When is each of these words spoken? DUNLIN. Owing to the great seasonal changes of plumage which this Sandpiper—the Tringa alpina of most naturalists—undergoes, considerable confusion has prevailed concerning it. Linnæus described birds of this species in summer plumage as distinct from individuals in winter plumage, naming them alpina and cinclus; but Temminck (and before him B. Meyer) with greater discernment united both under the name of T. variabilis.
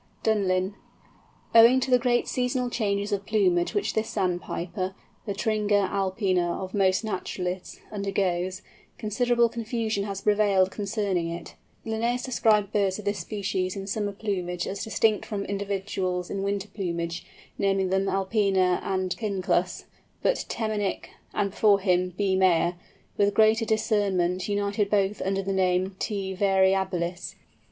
DUNLIN. 0.23 0.73
Owing 1.53 1.79
to 1.79 1.91
the 1.91 1.99
great 1.99 2.27
seasonal 2.27 2.71
changes 2.71 3.11
of 3.11 3.23
plumage 3.27 3.75
which 3.75 3.93
this 3.93 4.09
Sandpiper—the 4.09 5.33
Tringa 5.35 5.87
alpina 5.91 6.53
of 6.63 6.73
most 6.73 7.03
naturalists—undergoes, 7.03 8.63
considerable 8.97 9.47
confusion 9.47 10.05
has 10.05 10.21
prevailed 10.21 10.71
concerning 10.71 11.29
it. 11.29 11.53
Linnæus 11.85 12.25
described 12.25 12.73
birds 12.73 12.97
of 12.97 13.05
this 13.05 13.19
species 13.19 13.75
in 13.75 13.85
summer 13.85 14.11
plumage 14.11 14.65
as 14.65 14.83
distinct 14.83 15.23
from 15.23 15.45
individuals 15.45 16.31
in 16.31 16.41
winter 16.41 16.69
plumage, 16.69 17.23
naming 17.59 17.91
them 17.91 18.09
alpina 18.09 18.81
and 18.83 19.11
cinclus; 19.15 19.83
but 20.23 20.45
Temminck 20.49 21.09
(and 21.31 21.51
before 21.51 21.79
him 21.79 22.09
B. 22.17 22.35
Meyer) 22.35 22.73
with 23.17 23.35
greater 23.35 23.65
discernment 23.65 24.49
united 24.49 24.89
both 24.89 25.21
under 25.21 25.43
the 25.43 25.53
name 25.53 25.85
of 25.85 25.99
T. 25.99 26.35
variabilis. 26.35 27.35